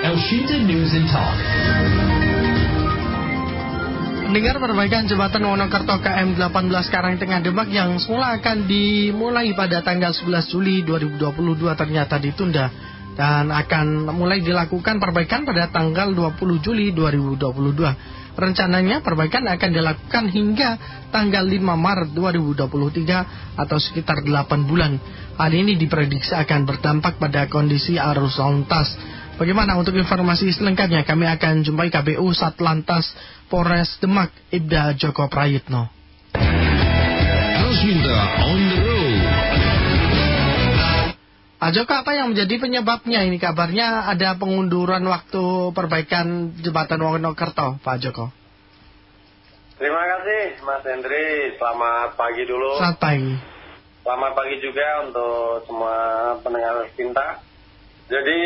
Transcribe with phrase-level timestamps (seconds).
[0.00, 1.36] Elshinta News and Talk.
[4.24, 10.48] Mendengar perbaikan jembatan Wonokerto KM 18 Karangtengah Demak yang semula akan dimulai pada tanggal 11
[10.48, 11.20] Juli 2022
[11.76, 12.72] ternyata ditunda
[13.12, 18.40] dan akan mulai dilakukan perbaikan pada tanggal 20 Juli 2022.
[18.40, 20.70] Rencananya perbaikan akan dilakukan hingga
[21.12, 24.96] tanggal 5 Maret 2023 atau sekitar 8 bulan.
[25.36, 29.19] Hal ini diprediksi akan berdampak pada kondisi arus lalu lintas.
[29.40, 33.08] Bagaimana untuk informasi selengkapnya kami akan jumpai KPU Satlantas
[33.48, 35.88] Polres Demak Ibda Joko Prayitno.
[38.44, 39.20] on the road.
[41.56, 47.96] Pak Joko, apa yang menjadi penyebabnya ini kabarnya ada pengunduran waktu perbaikan jembatan Wonokerto, Pak
[47.96, 48.28] Joko?
[49.80, 52.76] Terima kasih Mas Hendri, selamat pagi dulu.
[52.76, 53.32] Selamat pagi.
[54.04, 55.96] Selamat pagi juga untuk semua
[56.44, 57.40] pendengar cinta.
[58.10, 58.40] Jadi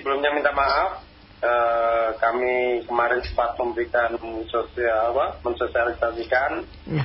[0.00, 1.04] sebelumnya minta maaf,
[1.44, 4.16] eh, kami kemarin sempat memberikan
[4.48, 7.04] sosial, apa, mensosialisasikan Ya.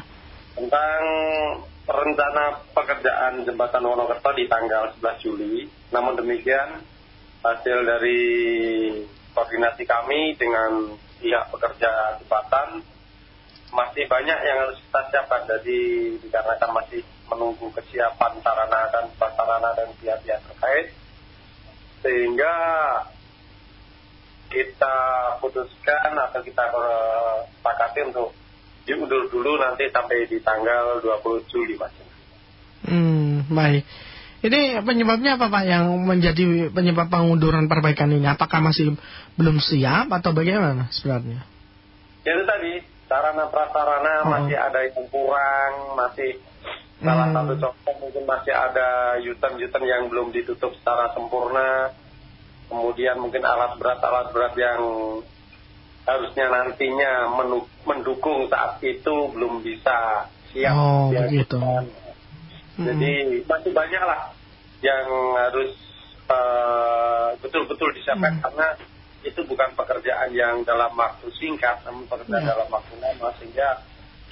[0.56, 1.02] tentang
[1.88, 5.68] rencana pekerjaan jembatan Wonokerto di tanggal 11 Juli.
[5.92, 6.80] Namun demikian,
[7.44, 8.20] hasil dari
[9.36, 12.84] koordinasi kami dengan pihak pekerja jembatan
[13.72, 15.44] masih banyak yang harus kita siapkan.
[15.44, 15.80] Jadi
[16.24, 20.96] dikarenakan masih menunggu kesiapan sarana dan prasarana dan pihak-pihak terkait,
[22.08, 22.56] sehingga
[24.48, 24.96] kita
[25.44, 28.32] putuskan atau kita eh, sepakati untuk
[28.88, 31.92] diundur dulu nanti sampai di tanggal 20 Juli Mas.
[32.88, 33.84] Hmm, baik.
[34.38, 38.24] Ini penyebabnya apa Pak yang menjadi penyebab pengunduran perbaikan ini?
[38.24, 38.96] Apakah masih
[39.36, 41.44] belum siap atau bagaimana sebenarnya?
[42.24, 42.74] Ya itu tadi,
[43.12, 44.32] sarana prasarana Oh.
[44.32, 46.40] masih ada yang kurang, masih
[46.98, 47.36] salah Hmm.
[47.38, 48.88] satu contoh mungkin masih ada
[49.22, 51.94] yutan-yutan yang belum ditutup secara sempurna.
[52.68, 54.82] Kemudian mungkin alat berat-alat berat yang
[56.04, 57.32] harusnya nantinya
[57.86, 60.74] mendukung saat itu belum bisa siap.
[60.76, 61.60] Oh, begitu.
[62.78, 64.32] Jadi masih banyak lah
[64.82, 65.08] yang
[65.38, 65.72] harus
[66.28, 68.44] eh, betul-betul disiapkan Hmm.
[68.44, 68.68] karena
[69.24, 72.52] itu bukan pekerjaan yang dalam waktu singkat, namun pekerjaan Ya.
[72.52, 73.80] dalam waktu lama sehingga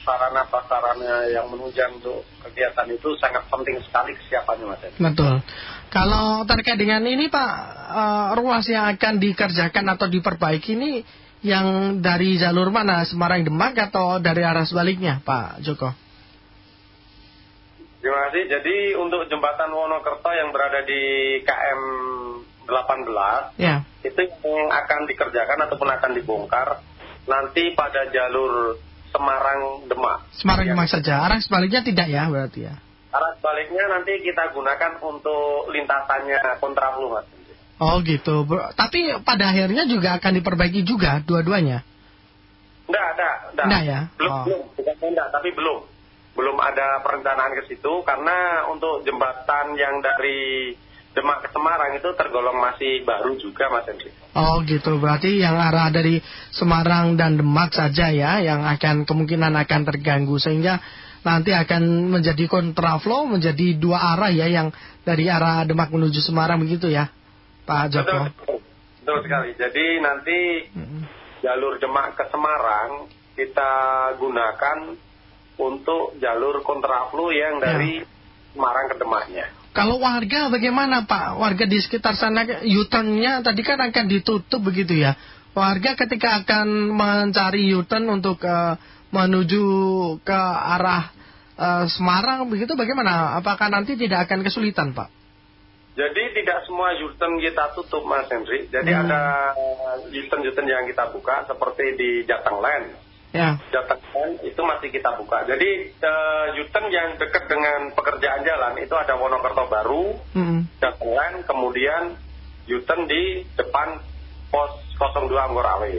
[0.05, 4.81] sarana prasarana yang menunjang untuk kegiatan itu sangat penting sekali kesiapannya mas.
[4.85, 5.01] Edi.
[5.01, 5.41] Betul.
[5.89, 7.53] Kalau terkait dengan ini Pak,
[7.89, 11.01] eh, ruas yang akan dikerjakan atau diperbaiki ini
[11.41, 13.01] yang dari jalur mana?
[13.03, 15.89] Semarang Demak atau dari arah sebaliknya Pak Joko?
[18.05, 18.43] Terima kasih.
[18.45, 21.01] Jadi untuk jembatan Wonokerto yang berada di
[21.41, 21.81] KM
[22.69, 23.81] 18 Ya.
[24.05, 26.81] itu yang akan dikerjakan ataupun akan dibongkar
[27.25, 28.77] nanti pada jalur
[29.15, 29.44] Semarang.
[30.39, 30.73] Semarang Ya.
[30.75, 31.13] Demak saja.
[31.23, 32.75] Arah sebaliknya tidak ya berarti ya?
[33.15, 37.25] Arah sebaliknya nanti kita gunakan untuk lintasannya kontraflow mas.
[37.75, 38.47] Oh gitu.
[38.75, 41.83] Tapi pada akhirnya juga akan diperbaiki juga dua-duanya.
[42.87, 43.65] Enggak, enggak, enggak.
[43.65, 43.99] Enggak ya?
[44.15, 44.43] Belum, Oh.
[44.47, 45.79] belum, bukan enggak, tapi belum.
[46.35, 50.71] Belum ada perencanaan ke situ karena untuk jembatan yang dari
[51.15, 54.11] Demak ke Semarang itu tergolong masih baru juga Mas Hendri.
[54.35, 54.99] Oh gitu.
[54.99, 56.19] Berarti yang arah dari
[56.51, 60.83] Semarang dan Demak saja ya yang akan kemungkinan akan terganggu sehingga
[61.23, 64.75] nanti akan menjadi kontraflow menjadi dua arah ya yang
[65.07, 67.07] dari arah Demak menuju Semarang begitu ya
[67.63, 68.29] Pak Joko.
[68.29, 68.59] Betul,
[69.01, 69.49] betul, sekali.
[69.55, 70.39] Jadi nanti
[70.75, 71.01] Mm-mm.
[71.41, 73.07] jalur Demak ke Semarang
[73.39, 73.71] kita
[74.19, 74.99] gunakan
[75.55, 78.03] untuk jalur kontraflow yang dari
[78.51, 79.47] Semarang ke Demaknya.
[79.75, 81.35] Kalau warga bagaimana Pak?
[81.35, 85.19] Warga di sekitar sana U-turn-nya tadi kan akan ditutup begitu ya.
[85.51, 88.79] Warga ketika akan mencari U-turn untuk eh,
[89.11, 89.65] menuju
[90.23, 90.39] ke
[90.79, 91.11] arah
[91.59, 93.35] eh, Semarang begitu bagaimana?
[93.35, 95.11] Apakah nanti tidak akan kesulitan Pak?
[95.99, 98.71] Jadi tidak semua U-turn kita tutup Mas Henry.
[98.71, 99.03] Jadi Hmm.
[99.11, 99.21] ada
[100.07, 103.04] U-turn-U-turn yang kita buka seperti di Jateng Land.
[103.35, 103.49] Ya.
[103.69, 105.43] Jateng Land itu masih kita buka.
[105.43, 105.91] Jadi
[106.55, 110.71] U-turn yang dekat dengan pekerjaan jalan itu ada Wonokerto Baru, Mm-mm.
[110.79, 112.15] Jateng Land, kemudian
[112.71, 113.99] U-turn di depan
[114.47, 115.95] pos 02 Anggorawe.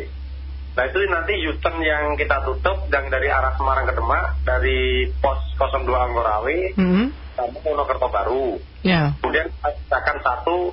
[0.76, 5.40] Nah itu nanti U-turn yang kita tutup yang dari arah Semarang ke Demak dari pos
[5.60, 7.06] 02 Anggorawe Mm-mm.
[7.36, 8.56] sama Wonokerto Baru.
[8.80, 9.12] Ya.
[9.20, 9.52] Kemudian
[9.92, 10.72] akan satu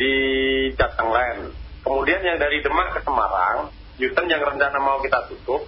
[0.00, 0.14] di
[0.74, 1.42] Jateng Land.
[1.84, 3.68] Kemudian yang dari Demak ke Semarang,
[4.00, 5.66] U-turn yang rencana mau kita tutup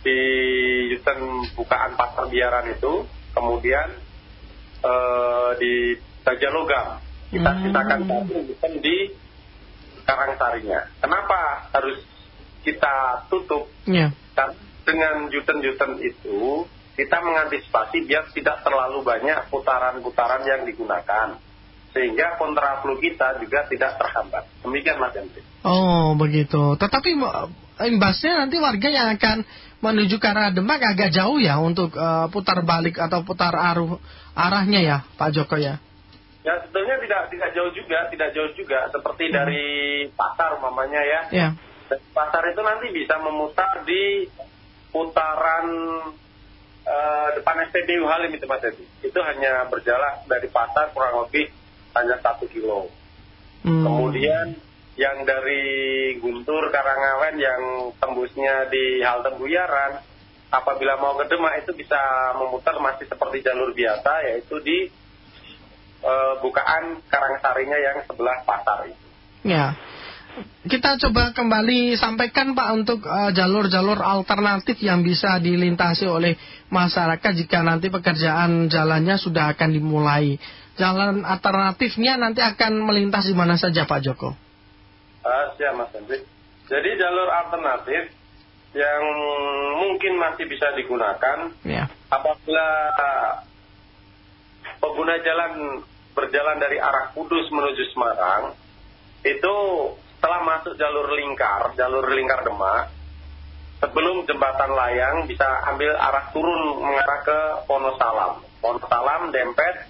[0.00, 0.18] di
[0.96, 3.04] U-turn bukaan pasar biaran itu,
[3.36, 3.88] kemudian
[4.78, 7.02] eh, di Bajalogam.
[7.28, 7.60] Kita Hmm.
[7.66, 8.96] sisakan satu U-turn di
[10.06, 10.80] Karangsarinya.
[11.02, 12.00] Kenapa harus
[12.64, 13.68] kita tutup?
[13.84, 14.08] Ya.
[14.32, 14.56] Karena
[14.88, 16.64] dengan U-turn-U-turn itu
[16.96, 21.36] kita mengantisipasi biar tidak terlalu banyak putaran-putaran yang digunakan.
[21.98, 24.46] Sehingga kontraflow kita juga tidak terhambat.
[24.62, 25.42] Demikian Mas Hendri.
[25.66, 26.78] Oh begitu.
[26.78, 27.18] Tetapi
[27.90, 29.42] imbasnya nanti warga yang akan
[29.82, 33.98] menuju ke arah Demak agak jauh ya untuk uh, putar balik atau putar arah
[34.38, 35.82] arahnya ya Pak Joko ya.
[36.46, 39.34] Ya sebetulnya tidak tidak jauh juga, tidak jauh juga seperti hmm.
[39.34, 39.66] dari
[40.14, 41.20] pasar mamanya ya.
[41.34, 41.48] Ya.
[42.14, 44.28] pasar itu nanti bisa memutar di
[44.92, 45.66] putaran
[46.84, 48.86] uh, depan SPBU Halim itu Mas Edi.
[49.02, 51.57] Itu hanya berjalan dari pasar kurang lebih
[51.96, 52.90] hanya satu kilo.
[53.64, 53.84] Hmm.
[53.84, 54.58] Kemudian
[54.98, 55.62] yang dari
[56.18, 57.62] Guntur Karangawen yang
[58.02, 60.02] tembusnya di halte Buyaran
[60.50, 64.90] apabila mau ke Demak itu bisa memutar masih seperti jalur biasa yaitu di
[66.02, 66.12] e,
[66.42, 69.06] bukaan Karangsarinya yang sebelah pasar itu.
[69.46, 69.78] Ya.
[70.68, 76.36] Kita coba kembali sampaikan Pak untuk eh, jalur-jalur uh, alternatif yang bisa dilintasi oleh
[76.68, 80.36] masyarakat jika nanti pekerjaan jalannya sudah akan dimulai.
[80.78, 84.30] Jalan alternatifnya nanti akan melintas di mana saja Pak Joko?
[85.26, 86.22] Uh, siap Mas Hendrik.
[86.68, 88.12] Jadi jalur alternatif
[88.76, 89.02] yang
[89.80, 91.88] mungkin masih bisa digunakan ya.
[92.12, 92.68] apabila
[94.76, 95.82] pengguna jalan
[96.12, 98.52] berjalan dari arah Kudus menuju Semarang
[99.24, 99.56] itu
[100.18, 102.90] setelah masuk jalur lingkar, jalur lingkar Demak,
[103.78, 107.38] sebelum jembatan layang bisa ambil arah turun mengarah ke
[107.70, 108.42] Wonosalam.
[108.58, 109.86] Wonosalam, Dempet,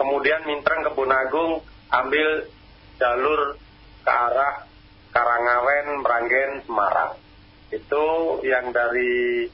[0.00, 1.60] kemudian Mintreng, Kebunagung,
[1.92, 2.48] ambil
[2.96, 3.60] jalur
[4.00, 4.64] ke arah
[5.12, 7.20] Karangawen, Meranggen, Semarang.
[7.68, 9.44] Itu yang dari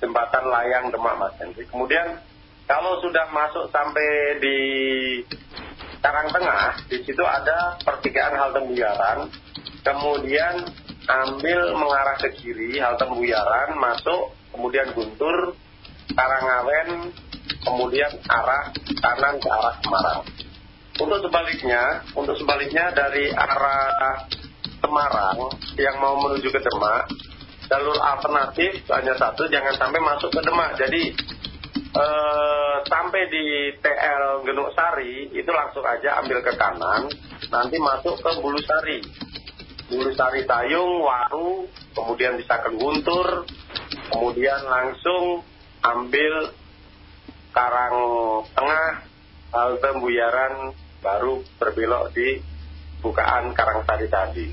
[0.00, 1.68] jembatan layang Demak Mas Hendri.
[1.68, 2.16] Kemudian
[2.64, 4.58] kalau sudah masuk sampai di
[6.00, 9.28] Karangtengah, di situ ada pertigaan halte Buyaran.
[9.80, 10.68] Kemudian
[11.08, 15.56] ambil mengarah ke kiri halte Buyaran, masuk, kemudian Guntur,
[16.12, 17.10] Karangawen,
[17.64, 20.20] kemudian arah kanan ke arah Semarang.
[21.00, 24.28] Untuk sebaliknya, untuk sebaliknya dari arah
[24.80, 25.36] Semarang
[25.76, 27.08] yang mau menuju ke Demak,
[27.68, 30.76] jalur alternatif hanya satu, jangan sampai masuk ke Demak.
[30.76, 31.02] Jadi
[31.96, 33.44] eh, sampai di
[33.80, 37.08] TL Genuk Sari itu langsung aja ambil ke kanan,
[37.48, 38.60] nanti masuk ke Bulu
[39.90, 39.98] Sari.
[39.98, 41.66] Bulu Sari Tayung, Waru,
[41.98, 43.42] kemudian bisa ke Guntur,
[44.14, 45.42] kemudian langsung
[45.82, 46.54] ambil
[47.50, 47.98] Karang
[48.54, 48.90] Tengah,
[49.50, 50.54] halte Buyaran,
[51.02, 52.38] baru berbelok di
[53.02, 54.46] bukaan Karangsari tadi.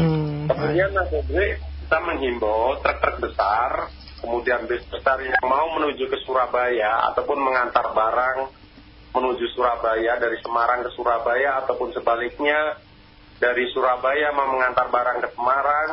[0.00, 3.92] Hmm, kemudian Mas Hendri, kita menghimbau truk-truk besar,
[4.24, 8.56] kemudian bis besar yang mau menuju ke Surabaya ataupun mengantar barang
[9.12, 12.76] menuju Surabaya dari Semarang ke Surabaya ataupun sebaliknya
[13.38, 15.90] dari Surabaya mau mengantar barang ke Semarang.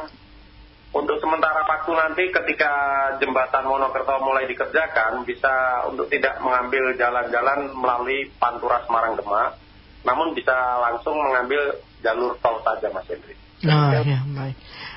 [0.96, 2.74] Untuk sementara waktu nanti ketika
[3.20, 9.60] jembatan Monokerto mulai dikerjakan bisa untuk tidak mengambil jalan-jalan melalui Pantura Semarang Demak,
[10.08, 13.36] namun bisa langsung mengambil jalur tol saja Mas Hendri.
[13.68, 14.56] Nah, ya, baik.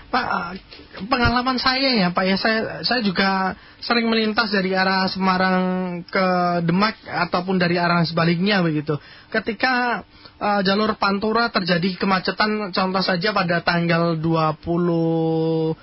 [0.08, 0.56] Pak,
[1.05, 3.52] pengalaman saya ya Pak ya, saya, saya juga
[3.84, 5.60] sering melintas dari arah Semarang
[6.08, 6.26] ke
[6.64, 8.96] Demak ataupun dari arah sebaliknya begitu.
[9.28, 10.00] Ketika
[10.40, 15.76] uh, jalur Pantura terjadi kemacetan, contoh saja pada tanggal 23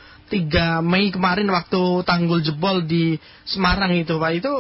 [0.82, 4.54] Mei kemarin waktu tanggul jebol di Semarang itu Pak, itu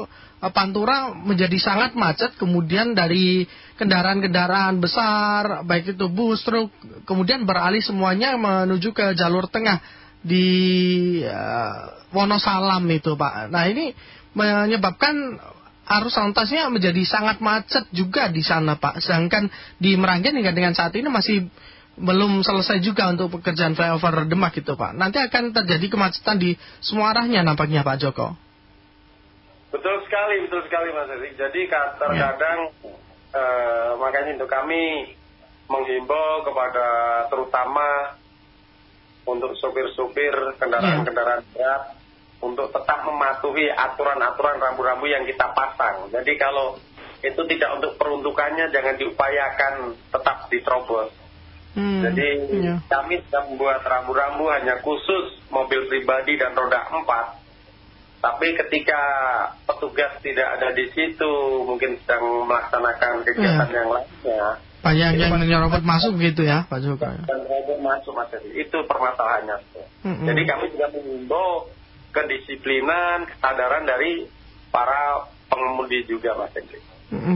[0.51, 3.45] Pantura menjadi sangat macet, kemudian dari
[3.79, 6.69] kendaraan-kendaraan besar, baik itu bus, truk,
[7.07, 9.79] kemudian beralih semuanya menuju ke jalur tengah
[10.25, 10.45] di
[11.21, 13.53] uh, Wonosalam itu Pak.
[13.53, 13.93] Nah ini
[14.33, 15.37] menyebabkan
[15.85, 18.99] arus lantasnya menjadi sangat macet juga di sana Pak.
[19.05, 19.45] Sedangkan
[19.77, 21.45] di Meranggen hingga dengan saat ini masih
[21.95, 24.91] belum selesai juga untuk pekerjaan flyover Demak itu Pak.
[24.97, 28.35] Nanti akan terjadi kemacetan di semua arahnya nampaknya Pak Joko.
[29.75, 31.35] Betul sekali, betul sekali Mas Erik.
[31.35, 32.95] Jadi terkadang ya.
[33.35, 35.11] eh, makanya untuk kami
[35.67, 36.87] menghimbau kepada
[37.27, 38.15] terutama
[39.27, 41.51] untuk sopir-sopir kendaraan-kendaraan ya.
[41.51, 41.83] berat
[42.39, 46.07] untuk tetap mematuhi aturan-aturan rambu-rambu yang kita pasang.
[46.07, 46.79] Jadi kalau
[47.19, 49.73] itu tidak untuk peruntukannya jangan diupayakan
[50.07, 51.11] tetap diterobos.
[51.75, 52.27] Hmm, Jadi
[52.63, 52.79] ya.
[52.87, 57.43] kami sudah membuat rambu-rambu hanya khusus mobil pribadi dan roda empat
[58.25, 59.01] tapi ketika
[59.85, 63.75] petugas tidak ada di situ, mungkin sedang melaksanakan kegiatan ya.
[63.77, 64.45] yang lainnya.
[64.81, 67.05] Banyak yang menyerobot masuk gitu ya, Pak Joko.
[67.05, 69.57] Dan robot masuk, Mas Itu permasalahannya.
[70.01, 70.25] -hmm.
[70.25, 71.69] Jadi kami juga mengimbau
[72.09, 74.25] kedisiplinan, kesadaran dari
[74.73, 76.81] para pengemudi juga, Mas Hendri.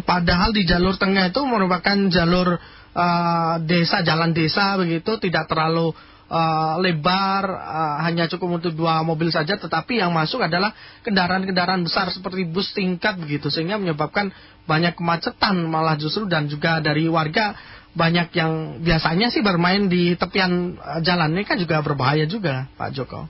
[0.02, 2.58] Padahal di jalur tengah itu merupakan jalur
[2.98, 5.94] uh, desa, jalan desa begitu, tidak terlalu
[6.30, 10.72] uh, lebar uh, hanya cukup untuk dua mobil saja tetapi yang masuk adalah
[11.04, 14.32] kendaraan-kendaraan besar seperti bus tingkat begitu sehingga menyebabkan
[14.70, 17.58] banyak kemacetan malah justru dan juga dari warga
[17.90, 18.52] banyak yang
[18.86, 23.26] biasanya sih bermain di tepian uh, jalan ini kan juga berbahaya juga Pak Joko.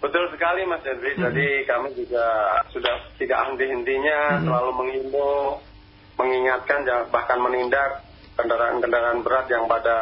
[0.00, 1.12] Betul sekali Mas Henry.
[1.14, 1.30] Hmm.
[1.30, 2.26] Jadi kami juga
[2.72, 4.44] sudah tidak henti-hentinya hmm.
[4.48, 5.60] selalu mengimbau,
[6.16, 8.02] mengingatkan bahkan menindak
[8.40, 9.96] kendaraan-kendaraan berat yang pada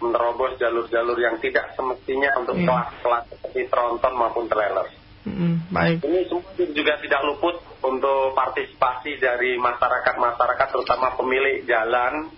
[0.00, 2.68] menerobos jalur-jalur yang tidak semestinya untuk iya.
[2.68, 4.86] kelas-kelas seperti tronton maupun trailer.
[5.26, 6.06] Mm, baik.
[6.06, 12.30] Ini semua juga tidak luput untuk partisipasi dari masyarakat-masyarakat terutama pemilik jalan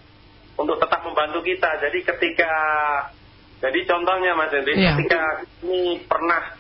[0.56, 1.68] untuk tetap membantu kita.
[1.84, 2.52] Jadi ketika
[3.58, 4.94] jadi contohnya Mas Henry, yeah.
[4.94, 5.22] ketika
[5.66, 6.54] ini pernah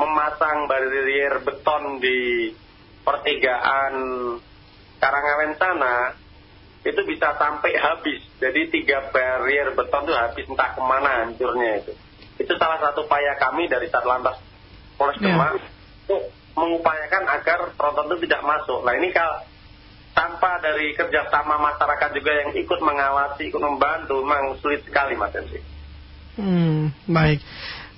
[0.00, 2.50] memasang barrier beton di
[3.04, 3.94] pertigaan
[4.96, 6.14] Karangawen sana,
[6.82, 8.20] itu bisa sampai habis.
[8.42, 11.92] Jadi tiga barrier beton itu habis entah ke mana hancurnya itu.
[12.42, 14.42] Itu salah satu upaya kami dari Satlantas
[14.98, 15.34] Polres yeah.
[15.34, 15.62] Demak
[16.06, 16.22] untuk
[16.58, 18.82] mengupayakan agar tronton itu tidak masuk.
[18.82, 19.46] Nah ini kalau
[20.12, 25.60] tanpa dari kerjasama masyarakat juga yang ikut mengawasi, ikut membantu, memang sulit sekali Mas Ensi.
[26.36, 27.40] Hmm, baik.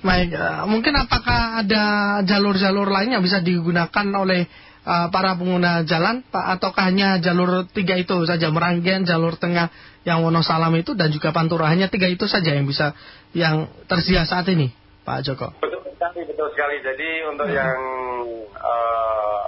[0.05, 1.85] Baik, uh, mungkin apakah ada
[2.21, 4.45] jalur-jalur lain yang bisa digunakan oleh
[4.85, 9.73] uh, para pengguna jalan Pak ataukah hanya jalur tiga itu saja Meranggen jalur tengah
[10.05, 11.67] yang Wonosalam itu dan juga Pantura?
[11.67, 12.93] Hanya tiga itu saja yang bisa
[13.33, 15.51] yang tersedia saat ini Pak Joko?
[15.59, 16.75] Betul sekali betul sekali.
[16.85, 17.57] Jadi untuk hmm.
[17.57, 17.79] yang
[18.61, 19.43] uh,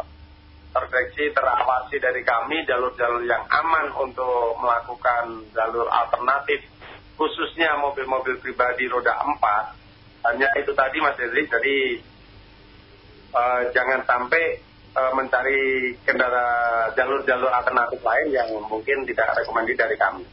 [0.74, 6.62] terdeteksi terawasi dari kami jalur-jalur yang aman untuk melakukan jalur alternatif
[7.18, 9.74] khususnya mobil-mobil pribadi roda empat
[10.30, 11.78] hanya itu tadi Mas Dedri jadi
[13.34, 14.62] uh, jangan sampai
[14.96, 16.48] mencari kendara
[16.98, 20.24] jalur-jalur alternatif lain yang mungkin tidak rekomendasi dari kami.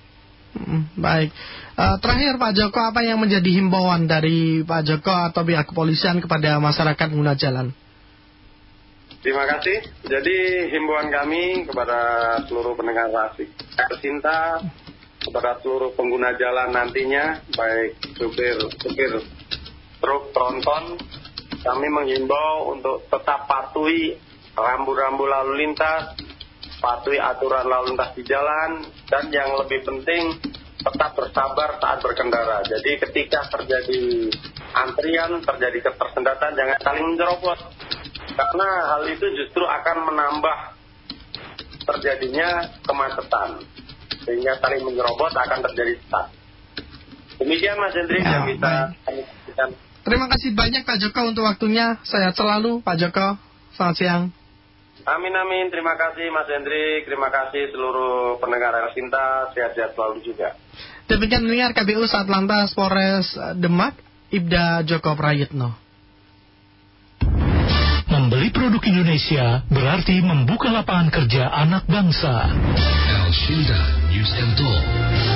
[0.54, 1.34] Hmm, baik.
[1.75, 6.62] Uh, terakhir Pak Joko, apa yang menjadi himbauan dari Pak Joko atau pihak kepolisian kepada
[6.62, 7.75] masyarakat pengguna jalan?
[9.25, 9.82] Terima kasih.
[10.06, 10.37] Jadi
[10.70, 11.99] himbauan kami kepada
[12.46, 13.50] seluruh pendengar rasik
[13.99, 14.61] cinta
[15.25, 19.25] kepada seluruh pengguna jalan nantinya, baik supir, supir
[20.04, 21.00] truk, tronton,
[21.64, 24.20] kami menghimbau untuk tetap patuhi
[24.54, 26.14] rambu-rambu lalu lintas,
[26.78, 30.38] patuhi aturan lalu lintas di jalan, dan yang lebih penting
[30.84, 32.61] tetap bersabar saat berkendara.
[32.66, 34.30] Jadi ketika terjadi
[34.76, 37.58] antrian, terjadi ketersendatan, jangan saling menjerobot.
[38.34, 40.56] Karena hal itu justru akan menambah
[41.88, 43.64] terjadinya kemacetan.
[44.25, 46.26] Sehingga saling menyerobot akan terjadi stuck.
[47.40, 48.73] Demikian Mas Hendri ya, yang bisa
[49.04, 49.23] kami
[50.04, 51.96] Terima kasih banyak Pak Joko untuk waktunya.
[52.04, 53.40] Sehat selalu Pak Joko.
[53.73, 54.23] Selamat siang.
[55.04, 60.56] Amin amin, terima kasih Mas Hendrik, terima kasih seluruh pendengar El Sinta, sehat-sehat selalu juga.
[61.04, 63.92] Demikian mendengar KPU saat lantas Polres Demak,
[64.32, 65.76] Ibda Joko Prayitno.
[68.08, 72.49] Membeli produk Indonesia berarti membuka lapangan kerja anak bangsa.
[73.04, 75.33] El Shinta News and Talk.